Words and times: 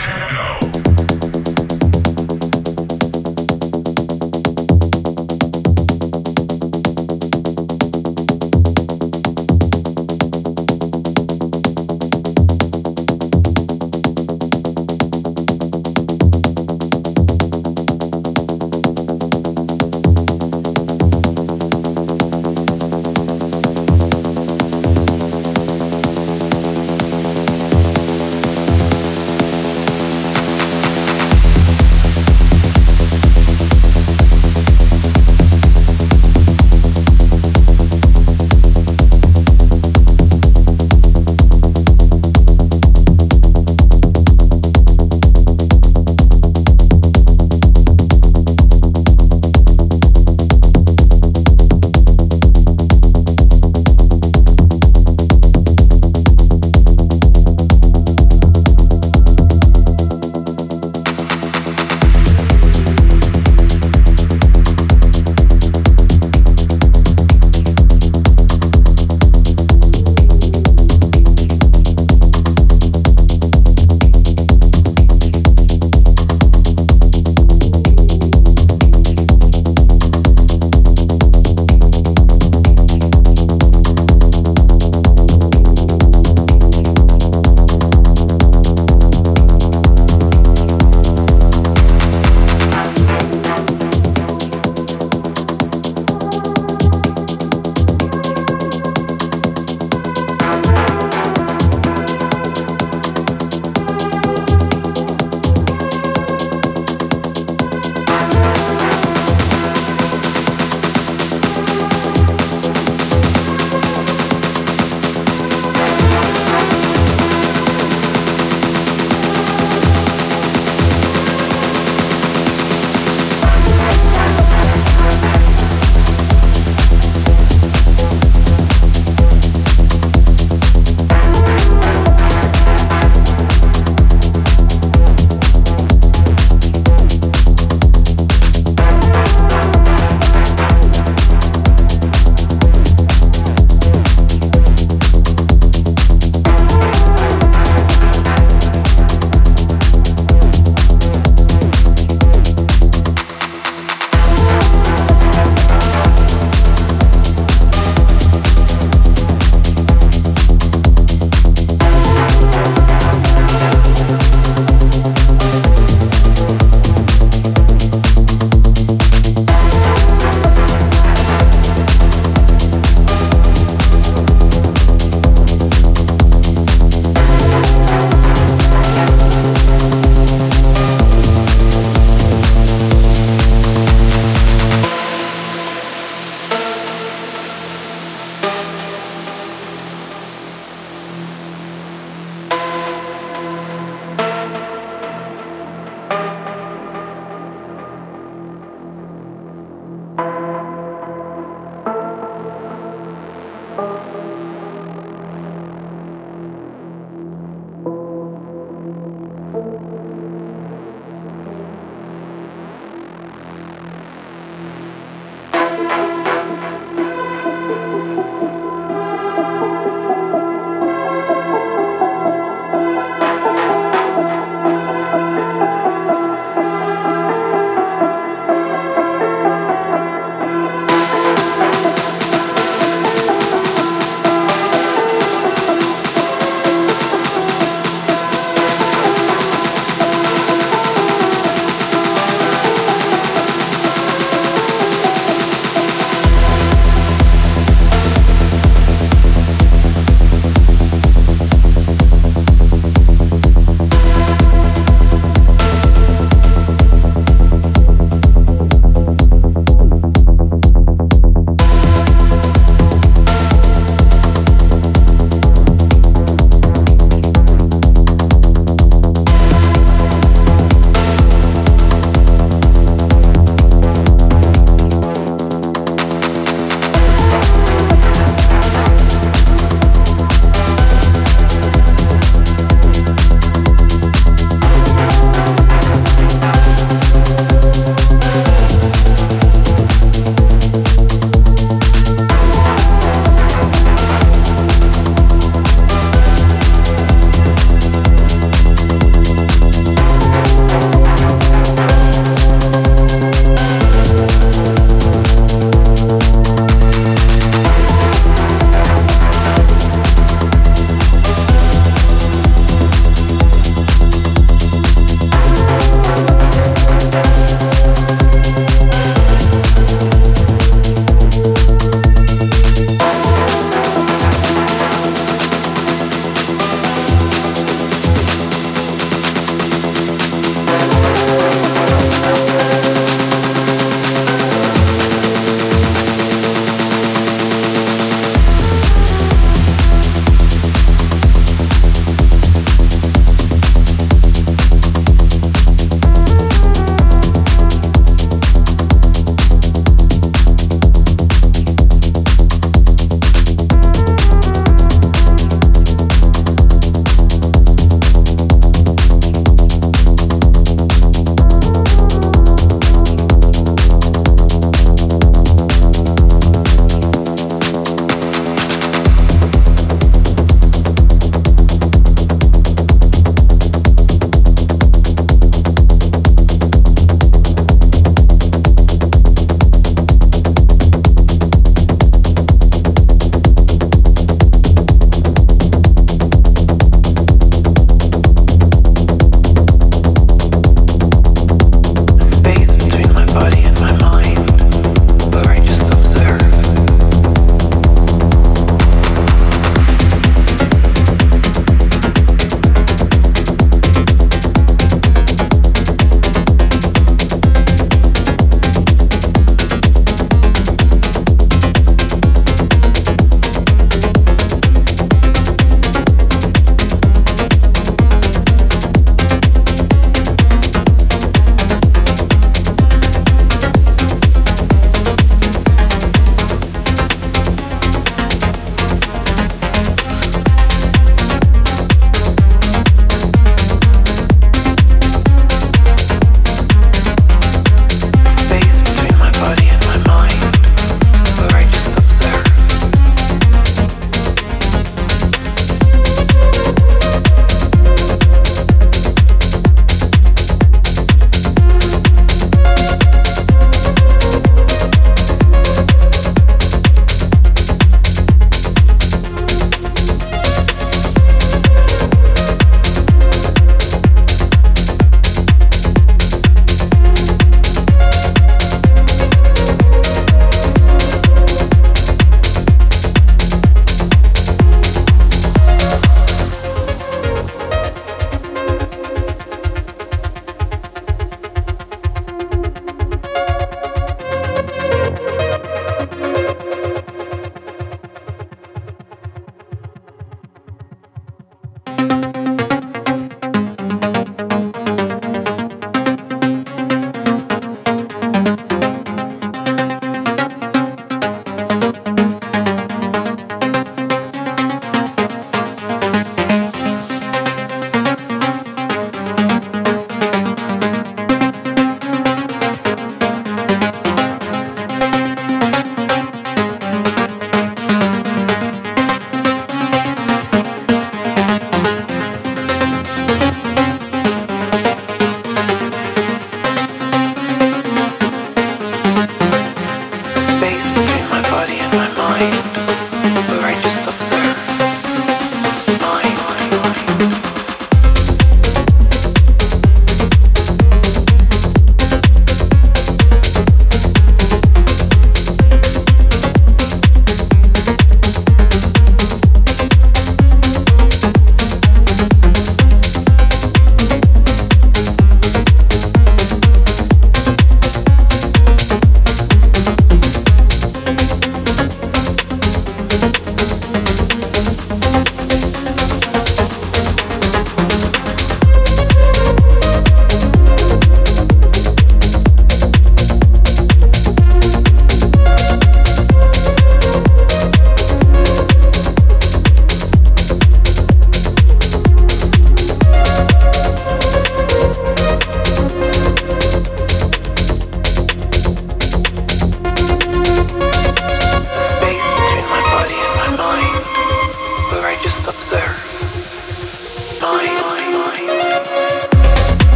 Techno. 0.00 0.69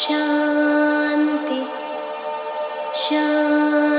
Shanti 0.00 1.60
Shanti. 3.02 3.89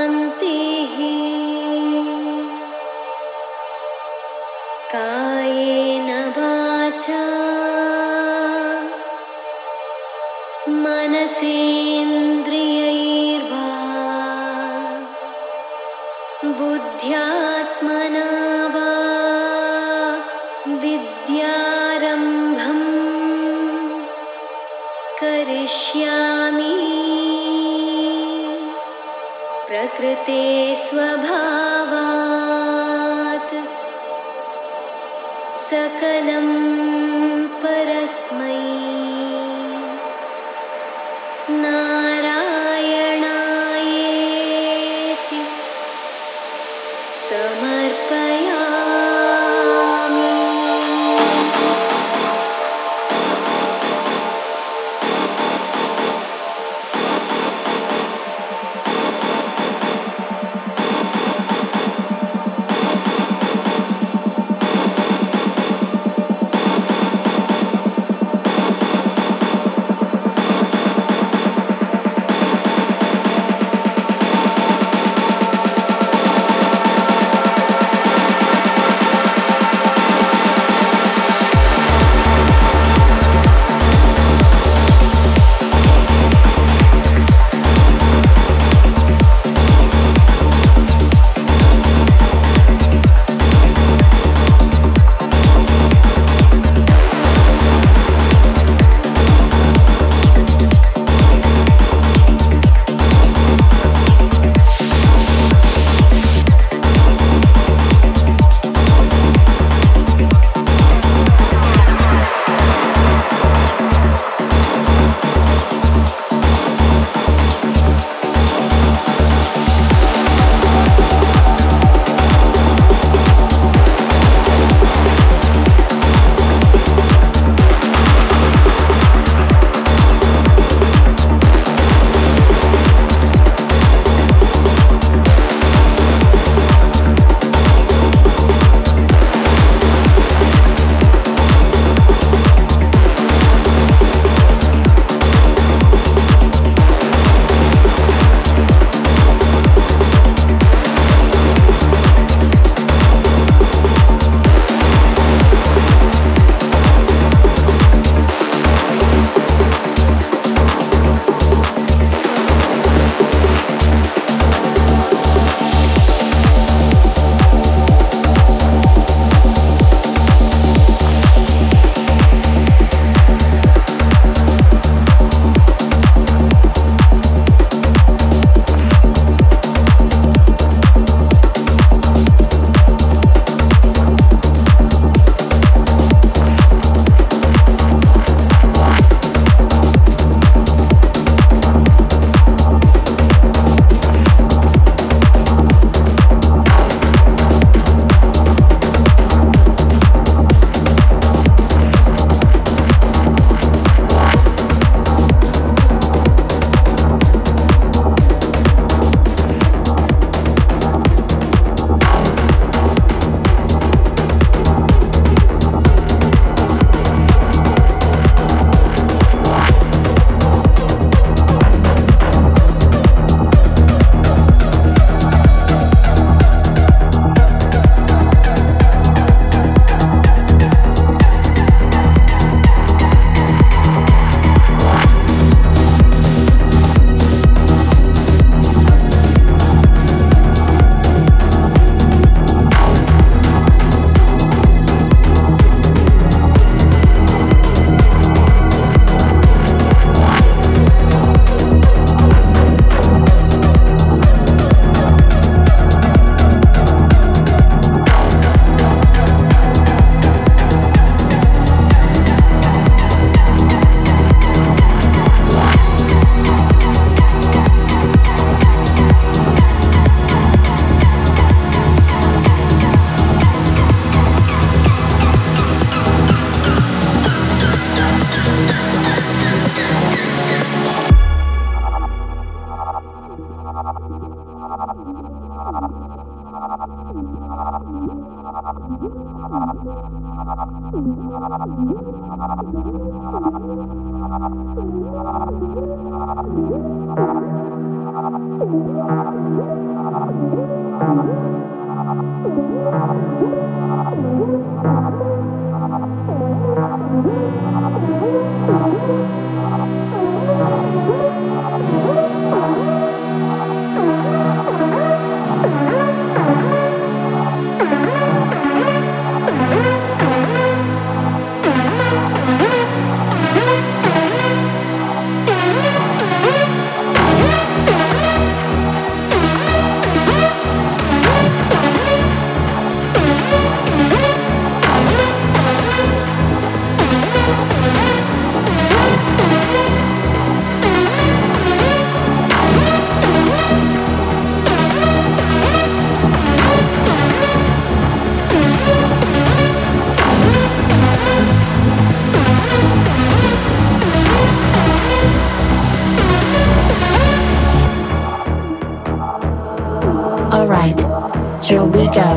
Here 361.62 361.84
we 361.84 362.06
go. 362.08 362.28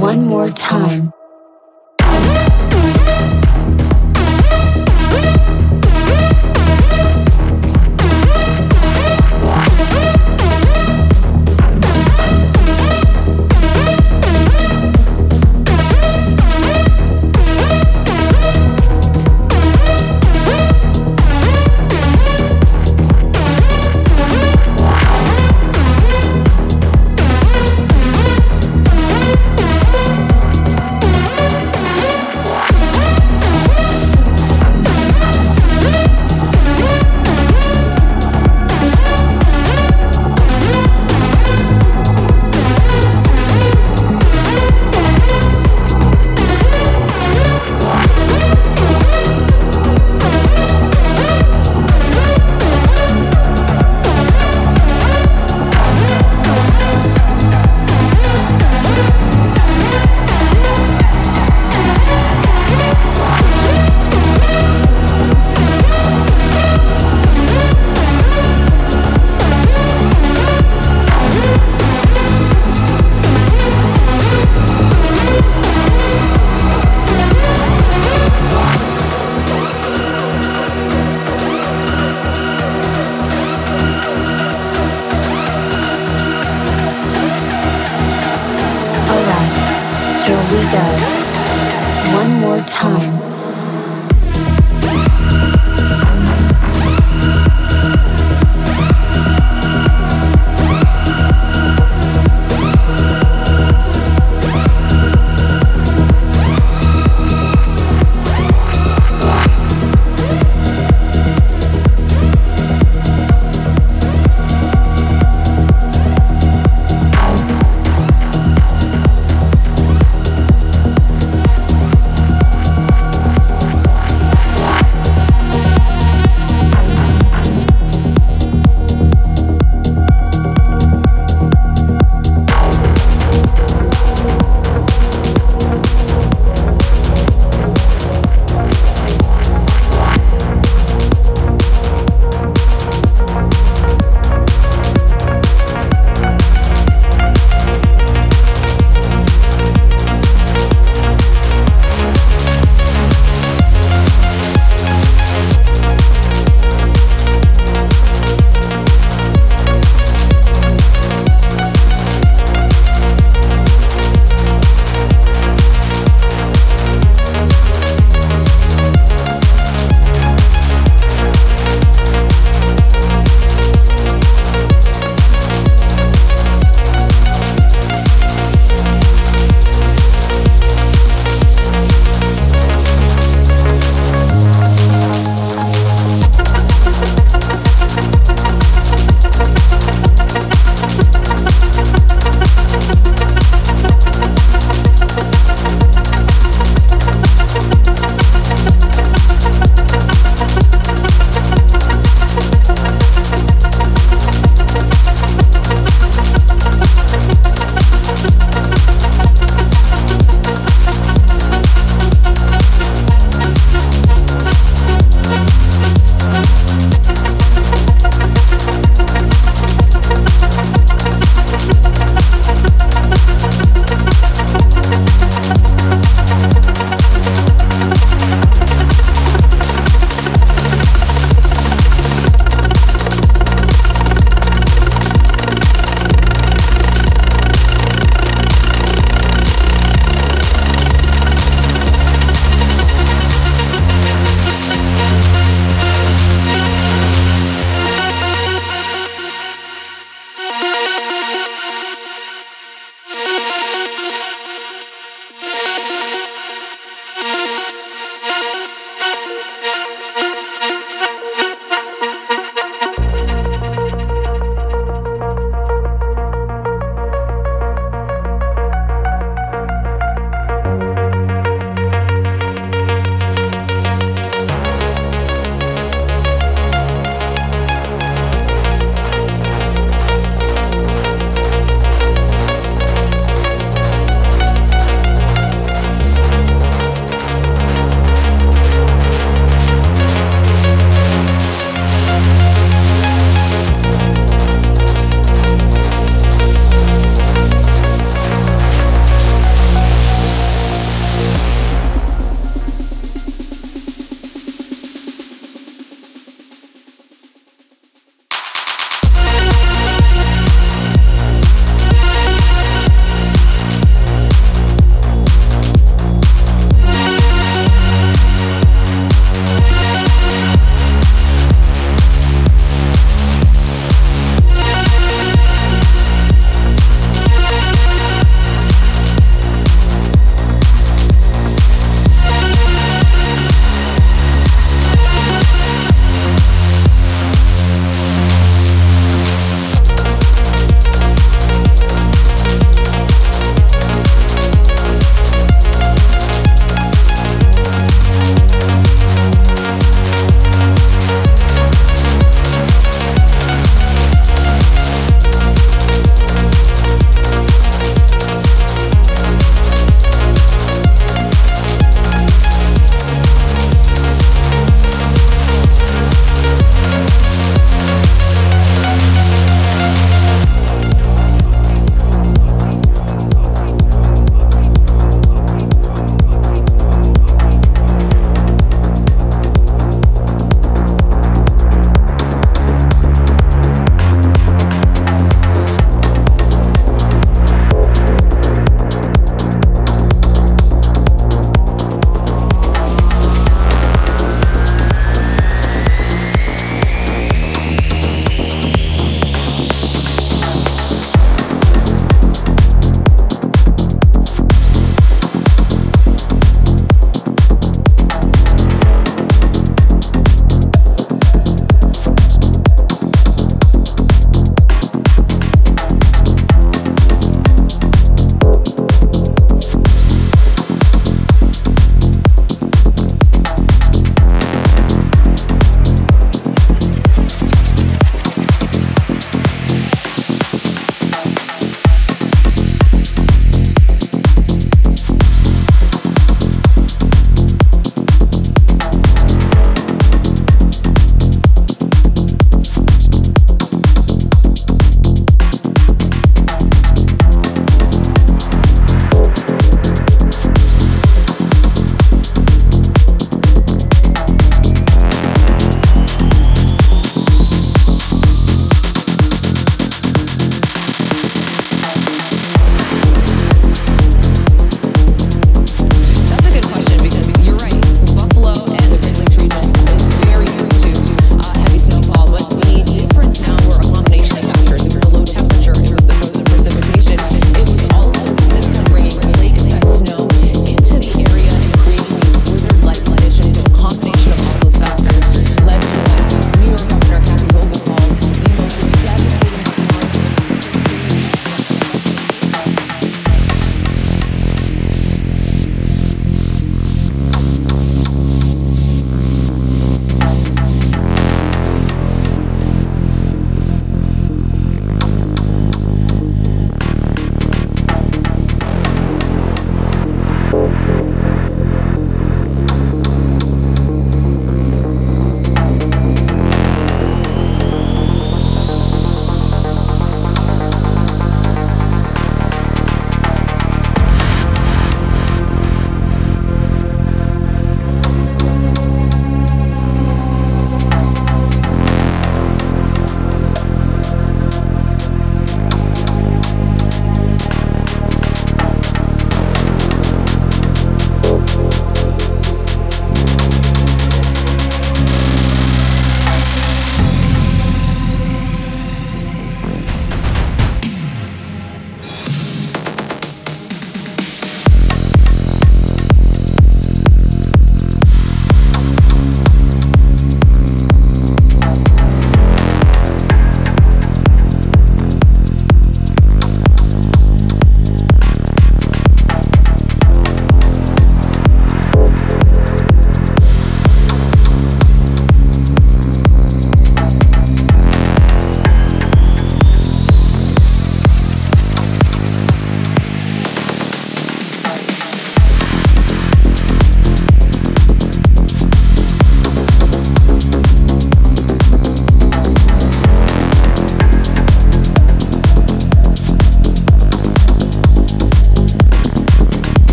One 0.00 0.24
more 0.24 0.48
time. 0.48 1.12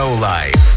No 0.00 0.14
Life. 0.14 0.69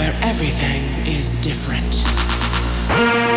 where 0.00 0.16
everything 0.22 0.82
is 1.06 1.42
different. 1.42 3.29